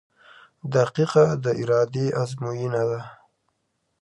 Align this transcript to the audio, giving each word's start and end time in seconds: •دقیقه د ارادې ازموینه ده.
•دقیقه 0.75 1.25
د 1.43 1.45
ارادې 1.61 2.05
ازموینه 2.21 2.83
ده. 2.89 3.01